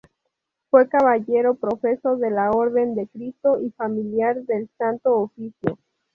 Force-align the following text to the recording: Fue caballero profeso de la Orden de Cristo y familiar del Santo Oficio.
Fue 0.71 0.89
caballero 0.89 1.53
profeso 1.53 2.17
de 2.17 2.31
la 2.31 2.49
Orden 2.49 2.95
de 2.95 3.05
Cristo 3.07 3.61
y 3.61 3.69
familiar 3.69 4.35
del 4.45 4.67
Santo 4.75 5.13
Oficio. 5.15 5.77